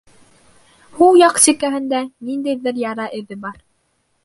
Һул 0.99 1.19
яҡ 1.19 1.37
сикәһендә 1.43 2.01
ниндәйҙер 2.31 2.83
яра 2.87 3.09
эҙе 3.21 3.41
бар. 3.47 3.63